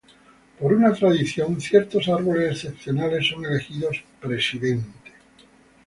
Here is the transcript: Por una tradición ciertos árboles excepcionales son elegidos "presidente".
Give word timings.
Por 0.59 0.73
una 0.73 0.91
tradición 0.93 1.61
ciertos 1.61 2.07
árboles 2.09 2.53
excepcionales 2.63 3.27
son 3.27 3.45
elegidos 3.45 4.03
"presidente". 4.19 5.11